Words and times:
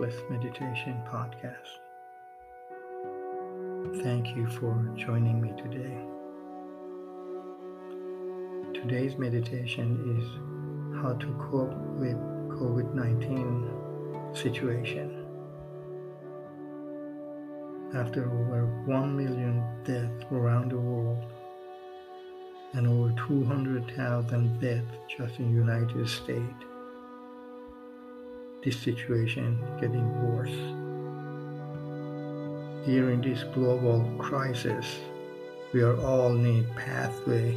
Meditation 0.00 1.02
Podcast. 1.10 1.80
Thank 4.00 4.28
you 4.36 4.46
for 4.46 4.94
joining 4.96 5.40
me 5.40 5.52
today. 5.60 5.98
Today's 8.80 9.18
meditation 9.18 10.16
is 10.16 11.02
how 11.02 11.14
to 11.14 11.26
cope 11.50 11.74
with 11.98 12.16
COVID-19 12.60 14.36
situation. 14.36 15.26
After 17.92 18.22
over 18.22 18.66
1 18.86 19.16
million 19.16 19.64
deaths 19.82 20.26
around 20.30 20.70
the 20.70 20.78
world, 20.78 21.24
and 22.74 22.86
over 22.86 23.12
200,000 23.26 24.60
deaths 24.60 24.84
just 25.08 25.40
in 25.40 25.52
United 25.52 26.08
States. 26.08 26.67
This 28.64 28.76
situation 28.78 29.58
getting 29.80 30.06
worse. 30.22 30.58
During 32.86 33.20
this 33.20 33.44
global 33.54 34.04
crisis, 34.18 34.98
we 35.72 35.84
all 35.84 36.30
need 36.30 36.66
pathway 36.76 37.52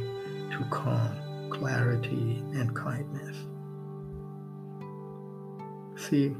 to 0.50 0.66
calm, 0.70 1.50
clarity, 1.50 2.42
and 2.54 2.74
kindness. 2.76 3.36
See, 5.96 6.36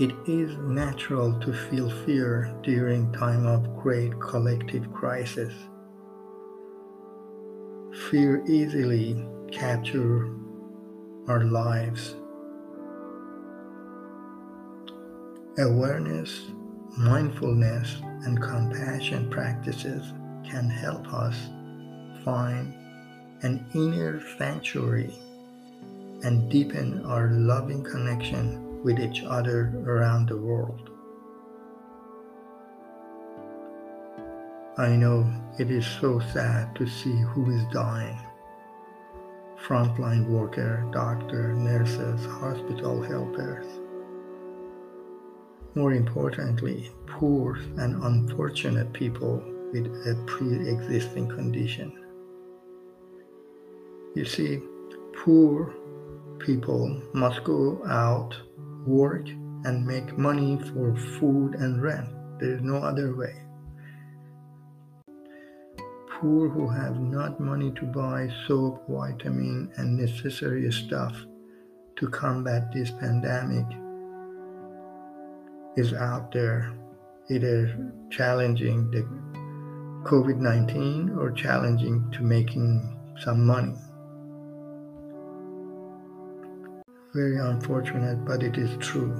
it 0.00 0.14
is 0.26 0.56
natural 0.58 1.38
to 1.40 1.52
feel 1.52 1.88
fear 2.04 2.54
during 2.62 3.12
time 3.12 3.46
of 3.46 3.76
great 3.76 4.18
collective 4.20 4.92
crisis 4.92 5.52
fear 8.10 8.44
easily 8.46 9.24
capture 9.50 10.28
our 11.28 11.44
lives. 11.44 12.16
Awareness, 15.56 16.46
mindfulness, 16.98 17.98
and 18.24 18.42
compassion 18.42 19.30
practices 19.30 20.12
can 20.44 20.68
help 20.68 21.06
us 21.14 21.36
find 22.24 22.74
an 23.42 23.64
inner 23.72 24.20
sanctuary 24.36 25.14
and 26.24 26.50
deepen 26.50 27.04
our 27.06 27.28
loving 27.30 27.84
connection 27.84 28.82
with 28.82 28.98
each 28.98 29.22
other 29.22 29.80
around 29.86 30.28
the 30.28 30.36
world. 30.36 30.90
I 34.76 34.88
know 34.88 35.32
it 35.60 35.70
is 35.70 35.86
so 35.86 36.18
sad 36.18 36.74
to 36.74 36.86
see 36.88 37.14
who 37.28 37.52
is 37.52 37.62
dying. 37.72 38.18
Frontline 39.64 40.26
worker, 40.26 40.84
doctor, 40.90 41.52
nurses, 41.52 42.26
hospital 42.26 43.00
helpers. 43.00 43.83
More 45.74 45.92
importantly, 45.92 46.90
poor 47.06 47.56
and 47.78 48.02
unfortunate 48.02 48.92
people 48.92 49.42
with 49.72 49.86
a 49.86 50.22
pre-existing 50.26 51.28
condition. 51.28 51.92
You 54.14 54.24
see, 54.24 54.60
poor 55.24 55.74
people 56.38 57.02
must 57.12 57.42
go 57.44 57.84
out, 57.86 58.36
work, 58.86 59.26
and 59.64 59.86
make 59.86 60.16
money 60.16 60.58
for 60.72 60.94
food 61.18 61.54
and 61.54 61.82
rent. 61.82 62.08
There 62.38 62.54
is 62.54 62.60
no 62.62 62.76
other 62.76 63.16
way 63.16 63.44
poor 66.24 66.48
who 66.48 66.66
have 66.66 66.98
not 67.00 67.38
money 67.38 67.70
to 67.72 67.84
buy 67.84 68.26
soap, 68.46 68.82
vitamin, 68.88 69.70
and 69.76 69.98
necessary 69.98 70.72
stuff 70.72 71.14
to 71.96 72.08
combat 72.08 72.72
this 72.72 72.90
pandemic 72.90 73.66
is 75.76 75.92
out 75.92 76.32
there, 76.32 76.72
either 77.30 77.76
challenging 78.10 78.90
the 78.90 79.02
COVID 80.08 80.38
19 80.38 81.16
or 81.18 81.32
challenging 81.32 82.10
to 82.12 82.22
making 82.22 82.98
some 83.18 83.46
money. 83.46 83.74
Very 87.14 87.38
unfortunate, 87.38 88.24
but 88.24 88.42
it 88.42 88.58
is 88.58 88.76
true. 88.78 89.14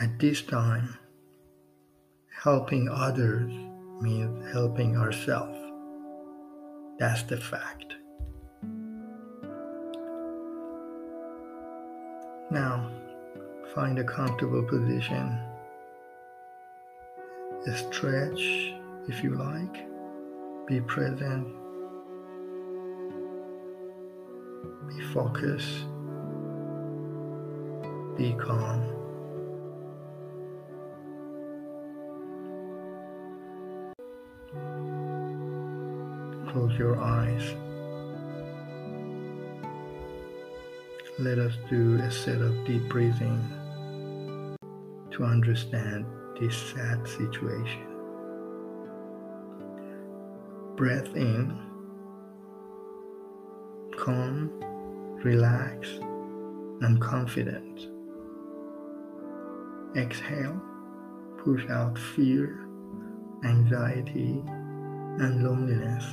At 0.00 0.18
this 0.18 0.42
time, 0.42 0.96
helping 2.42 2.88
others 2.88 3.52
means 4.00 4.52
helping 4.52 4.96
ourselves. 4.96 5.58
That's 6.98 7.22
the 7.24 7.36
fact. 7.36 7.99
Now, 12.50 12.90
find 13.74 13.98
a 13.98 14.04
comfortable 14.04 14.62
position. 14.62 15.38
Stretch 17.76 18.74
if 19.08 19.22
you 19.22 19.36
like. 19.36 19.86
Be 20.66 20.80
present. 20.80 21.46
Be 24.88 25.00
focused. 25.12 25.84
Be 28.16 28.32
calm. 28.32 29.00
close 36.52 36.76
your 36.76 37.00
eyes. 37.00 37.54
Let 41.20 41.38
us 41.38 41.52
do 41.68 41.96
a 41.96 42.10
set 42.10 42.40
of 42.40 42.64
deep 42.64 42.88
breathing 42.88 43.46
to 45.10 45.22
understand 45.22 46.06
this 46.40 46.56
sad 46.56 47.06
situation. 47.06 47.84
Breath 50.76 51.14
in, 51.14 51.58
calm, 53.98 54.50
relax, 55.22 55.88
and 56.80 56.98
confident. 57.02 57.88
Exhale, 59.94 60.58
push 61.44 61.68
out 61.68 61.98
fear, 61.98 62.66
anxiety, 63.44 64.42
and 65.18 65.44
loneliness 65.44 66.06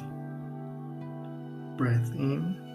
breath 1.78 2.12
in. 2.14 2.67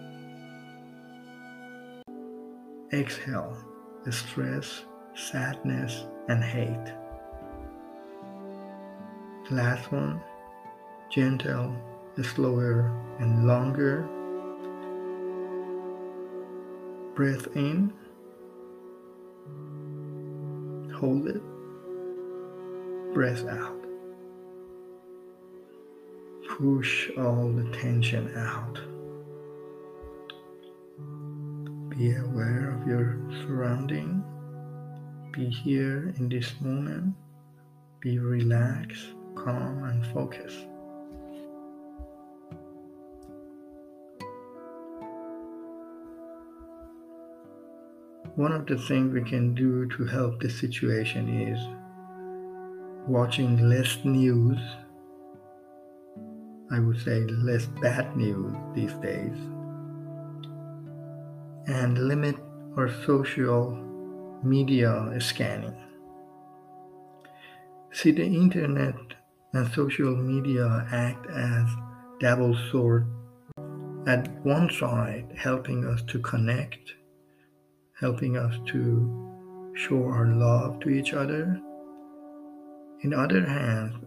Exhale 2.93 3.57
stress, 4.13 4.85
sadness, 5.15 6.05
and 6.29 6.43
hate. 6.43 6.93
Last 9.51 9.91
one, 9.93 10.21
gentle, 11.11 11.75
slower, 12.23 12.91
and 13.19 13.47
longer. 13.47 14.09
Breath 17.15 17.47
in. 17.57 17.93
Hold 20.95 21.29
it. 21.29 21.43
Breath 23.15 23.47
out 23.47 23.83
push 26.59 27.11
all 27.19 27.49
the 27.49 27.65
tension 27.77 28.31
out. 28.37 28.92
Be 32.03 32.17
aware 32.17 32.75
of 32.75 32.85
your 32.85 33.17
surrounding. 33.43 34.25
Be 35.31 35.49
here 35.49 36.13
in 36.19 36.29
this 36.29 36.51
moment. 36.61 37.15
Be 38.01 38.19
relaxed, 38.19 39.15
calm, 39.37 39.85
and 39.85 40.05
focused. 40.07 40.67
One 48.35 48.51
of 48.51 48.67
the 48.67 48.79
things 48.79 49.15
we 49.15 49.23
can 49.23 49.55
do 49.55 49.87
to 49.91 50.05
help 50.05 50.41
the 50.41 50.51
situation 50.51 51.29
is 51.29 51.61
watching 53.07 53.69
less 53.69 53.99
news 54.05 54.59
I 56.69 56.81
would 56.81 56.99
say, 57.01 57.21
less 57.21 57.67
bad 57.67 58.17
news 58.17 58.57
these 58.75 58.95
days 58.95 59.52
and 61.67 62.09
limit 62.09 62.37
our 62.77 62.91
social 63.05 63.79
media 64.43 65.15
scanning. 65.21 65.77
See, 67.93 68.11
the 68.11 68.25
internet 68.25 68.97
and 69.53 69.71
social 69.73 70.17
media 70.17 70.87
act 70.91 71.27
as 71.27 71.69
double 72.21 72.57
sword 72.71 73.07
at 74.07 74.29
one 74.45 74.71
side, 74.71 75.27
helping 75.37 75.85
us 75.87 76.03
to 76.09 76.19
connect, 76.19 76.95
helping 78.01 78.37
us 78.37 78.55
to 78.67 79.73
show 79.75 80.05
our 80.05 80.27
love 80.27 80.81
to 80.81 80.89
each 80.89 81.13
other. 81.13 81.61
In 83.03 83.15
other 83.15 83.45
hand, 83.45 84.07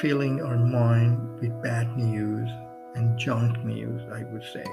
filling 0.00 0.40
our 0.40 0.56
mind 0.56 1.40
with 1.40 1.62
bad 1.62 1.96
news 1.96 2.48
and 2.94 3.18
junk 3.18 3.64
news, 3.64 4.00
I 4.12 4.22
would 4.32 4.44
say. 4.52 4.64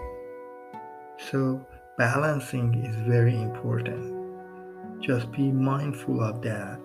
So, 1.20 1.66
balancing 1.98 2.86
is 2.86 2.96
very 3.08 3.36
important. 3.36 5.02
Just 5.02 5.32
be 5.32 5.52
mindful 5.52 6.22
of 6.22 6.42
that 6.44 6.80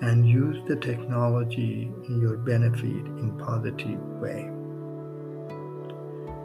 and 0.00 0.28
use 0.28 0.62
the 0.68 0.76
technology 0.76 1.90
in 2.08 2.20
your 2.20 2.36
benefit 2.36 2.84
in 2.84 3.36
positive 3.38 4.00
way. 4.20 4.48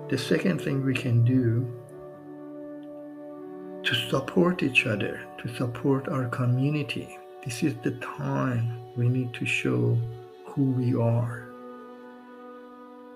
The 0.10 0.18
second 0.18 0.62
thing 0.62 0.84
we 0.84 0.96
can 0.96 1.24
do 1.24 1.72
to 3.84 3.96
support 4.10 4.64
each 4.64 4.88
other, 4.88 5.22
to 5.40 5.56
support 5.56 6.08
our 6.08 6.28
community. 6.30 7.18
This 7.46 7.62
is 7.62 7.76
the 7.84 7.92
time 7.92 8.80
we 8.96 9.10
need 9.10 9.34
to 9.36 9.46
show 9.46 9.98
who 10.46 10.72
we 10.72 10.96
are. 10.96 11.50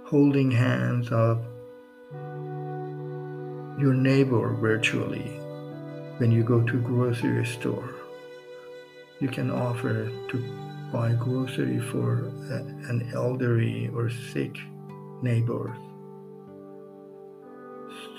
Holding 0.06 0.51
hands 0.51 1.10
of 1.12 1.44
your 3.77 3.94
neighbor 3.94 4.53
virtually 4.56 5.39
when 6.18 6.31
you 6.31 6.44
go 6.44 6.62
to 6.62 6.81
grocery 6.81 7.45
store. 7.45 7.94
You 9.19 9.27
can 9.27 9.51
offer 9.51 10.12
to 10.29 10.89
buy 10.91 11.13
grocery 11.13 11.79
for 11.79 12.27
an 12.50 13.12
elderly 13.13 13.89
or 13.89 14.09
sick 14.09 14.57
neighbor. 15.21 15.75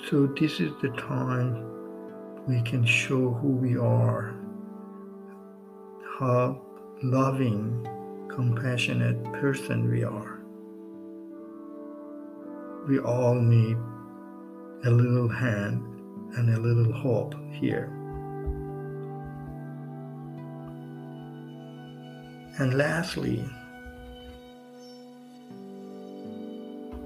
So 0.09 0.27
this 0.27 0.59
is 0.59 0.71
the 0.81 0.89
time 0.97 1.65
we 2.47 2.61
can 2.61 2.85
show 2.85 3.33
who 3.33 3.49
we 3.49 3.77
are. 3.77 4.35
How 6.19 6.61
loving 7.03 7.85
compassionate 8.29 9.21
person 9.33 9.89
we 9.91 10.03
are. 10.03 10.39
We 12.87 12.99
all 12.99 13.35
need 13.35 13.77
a 14.85 14.89
little 14.89 15.27
hand 15.27 15.83
and 16.37 16.55
a 16.55 16.59
little 16.59 16.91
hope 16.93 17.35
here. 17.51 17.91
And 22.59 22.73
lastly, 22.73 23.43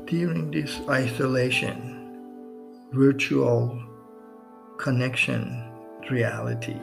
during 0.05 0.51
this 0.51 0.79
isolation, 0.89 2.89
virtual 2.91 3.81
connection 4.77 5.63
reality, 6.11 6.79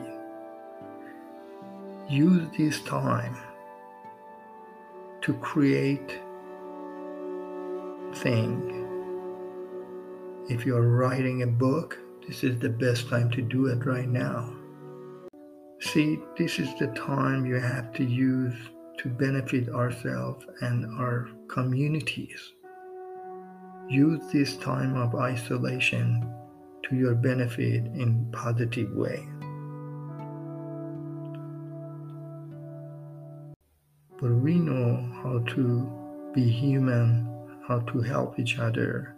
use 2.09 2.47
this 2.57 2.81
time 2.81 3.37
to 5.21 5.33
create 5.35 6.19
things 8.15 8.80
if 10.51 10.65
you're 10.65 10.81
writing 10.81 11.43
a 11.43 11.47
book, 11.47 11.97
this 12.27 12.43
is 12.43 12.59
the 12.59 12.67
best 12.67 13.07
time 13.07 13.31
to 13.31 13.41
do 13.41 13.67
it 13.67 13.85
right 13.85 14.09
now. 14.09 14.53
See, 15.79 16.19
this 16.37 16.59
is 16.59 16.67
the 16.77 16.87
time 16.87 17.45
you 17.45 17.55
have 17.55 17.93
to 17.93 18.03
use 18.03 18.53
to 18.97 19.07
benefit 19.07 19.69
ourselves 19.69 20.45
and 20.59 20.85
our 20.99 21.29
communities. 21.47 22.51
Use 23.89 24.21
this 24.33 24.57
time 24.57 24.97
of 24.97 25.15
isolation 25.15 26.29
to 26.83 26.97
your 26.97 27.15
benefit 27.15 27.85
in 27.85 28.27
positive 28.33 28.91
way. 28.93 29.25
But 34.19 34.31
we 34.31 34.55
know 34.55 35.09
how 35.23 35.39
to 35.55 36.31
be 36.35 36.43
human, 36.43 37.25
how 37.65 37.79
to 37.79 38.01
help 38.01 38.37
each 38.37 38.59
other, 38.59 39.15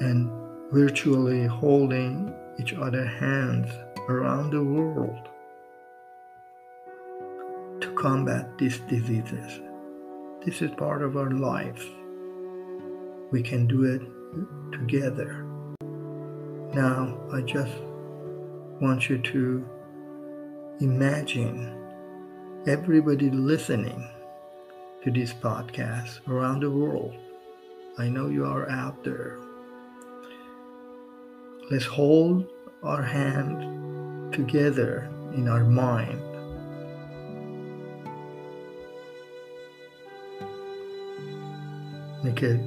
and 0.00 0.30
virtually 0.72 1.46
holding 1.46 2.34
each 2.60 2.74
other's 2.74 3.08
hands 3.18 3.70
around 4.08 4.50
the 4.50 4.62
world 4.62 5.28
to 7.80 7.92
combat 7.94 8.56
these 8.58 8.78
diseases. 8.80 9.60
This 10.44 10.62
is 10.62 10.70
part 10.72 11.02
of 11.02 11.16
our 11.16 11.30
lives. 11.30 11.84
We 13.30 13.42
can 13.42 13.66
do 13.66 13.84
it 13.84 14.02
together. 14.72 15.44
Now, 16.74 17.18
I 17.32 17.40
just 17.42 17.72
want 18.80 19.08
you 19.08 19.18
to 19.18 19.68
imagine 20.80 21.74
everybody 22.66 23.30
listening 23.30 24.06
to 25.02 25.10
this 25.10 25.32
podcast 25.32 26.26
around 26.28 26.60
the 26.60 26.70
world. 26.70 27.14
I 27.98 28.08
know 28.08 28.28
you 28.28 28.44
are 28.44 28.68
out 28.70 29.02
there 29.02 29.38
Let's 31.70 31.84
hold 31.84 32.46
our 32.82 33.02
hand 33.02 34.32
together 34.32 35.10
in 35.34 35.48
our 35.48 35.64
mind. 35.64 36.18
Make 42.24 42.42
a 42.42 42.58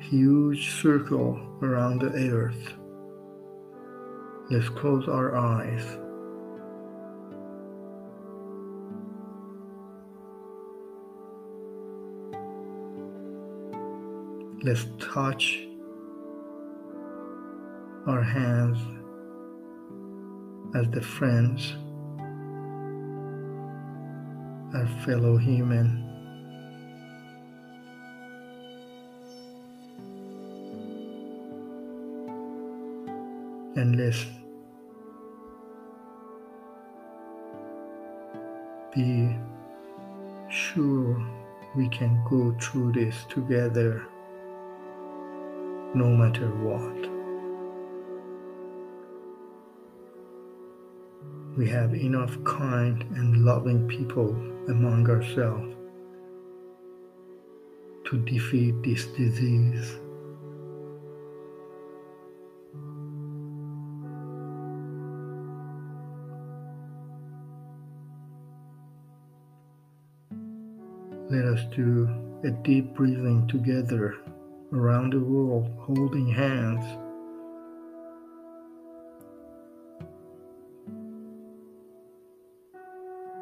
huge 0.00 0.70
circle 0.80 1.40
around 1.62 2.00
the 2.00 2.10
earth. 2.30 2.74
Let's 4.50 4.68
close 4.68 5.08
our 5.08 5.36
eyes. 5.36 5.84
Let's 14.64 14.86
touch 14.98 15.63
our 18.06 18.22
hands 18.22 18.78
as 20.74 20.90
the 20.90 21.00
friends, 21.00 21.74
our 24.74 24.86
fellow 25.04 25.38
human. 25.38 26.02
And 33.76 33.96
let's 33.96 34.26
be 38.94 39.34
sure 40.50 41.26
we 41.74 41.88
can 41.88 42.22
go 42.28 42.54
through 42.60 42.92
this 42.92 43.24
together 43.30 44.06
no 45.94 46.08
matter 46.10 46.48
what. 46.62 47.13
We 51.56 51.68
have 51.68 51.94
enough 51.94 52.36
kind 52.44 53.02
and 53.16 53.44
loving 53.44 53.86
people 53.86 54.30
among 54.68 55.08
ourselves 55.08 55.76
to 58.06 58.18
defeat 58.24 58.74
this 58.82 59.06
disease. 59.06 59.98
Let 71.30 71.44
us 71.46 71.64
do 71.74 72.08
a 72.42 72.50
deep 72.50 72.94
breathing 72.94 73.46
together 73.48 74.16
around 74.72 75.12
the 75.12 75.20
world, 75.20 75.72
holding 75.78 76.28
hands. 76.28 77.03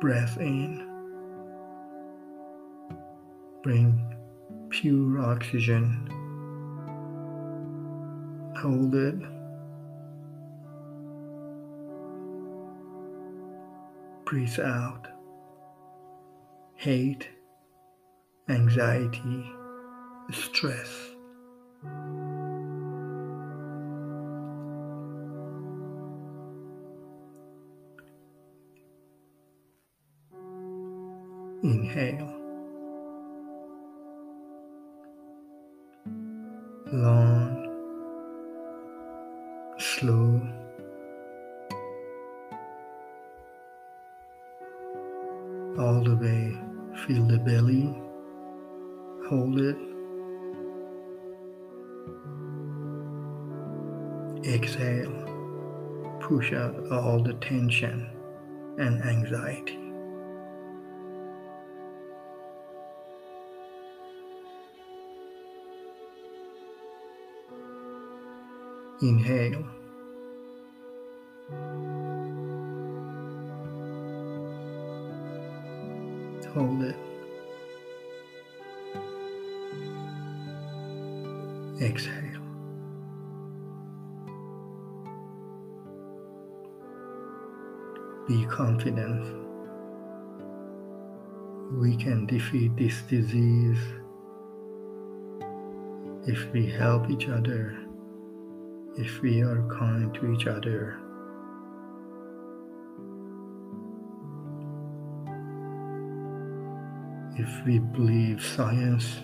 Breath 0.02 0.36
in. 0.38 0.84
Bring 3.62 4.04
pure 4.68 5.20
oxygen. 5.20 6.08
Hold 8.56 8.96
it. 8.96 9.14
Breathe 14.24 14.58
out. 14.58 15.06
Hate, 16.74 17.28
anxiety, 18.48 19.52
stress. 20.32 21.10
Inhale. 31.62 32.28
Long, 36.92 37.68
slow, 39.78 40.40
all 45.78 46.02
the 46.04 46.16
way. 46.16 46.58
Feel 47.06 47.24
the 47.26 47.38
belly 47.38 48.02
Hold 49.28 49.60
it. 49.60 49.78
Exhale. 54.44 55.10
Push 56.20 56.52
out 56.52 56.74
all 56.90 57.22
the 57.22 57.34
tension 57.34 58.10
and 58.78 59.02
anxiety. 59.02 59.81
Inhale. 69.02 69.64
Hold 76.54 76.82
it. 76.84 76.96
Exhale. 81.80 82.12
Be 88.28 88.46
confident. 88.46 89.26
We 91.72 91.96
can 91.96 92.26
defeat 92.26 92.76
this 92.76 93.02
disease 93.02 93.80
if 96.28 96.52
we 96.52 96.70
help 96.70 97.10
each 97.10 97.28
other, 97.28 97.81
if 98.96 99.20
we 99.22 99.42
are 99.42 99.62
kind 99.68 100.14
to 100.14 100.32
each 100.32 100.46
other. 100.46 100.98
if 107.38 107.64
we 107.64 107.78
believe 107.78 108.44
science 108.44 109.16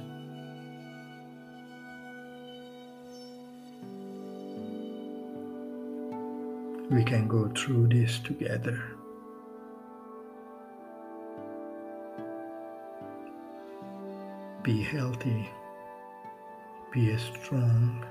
we 6.91 7.05
can 7.05 7.29
go 7.29 7.49
through 7.49 7.87
this 7.89 8.19
together. 8.21 8.83
Be 14.63 14.83
healthy, 14.83 15.49
be 16.93 17.17
strong. 17.19 18.05